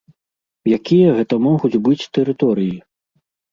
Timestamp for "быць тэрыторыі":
1.89-2.75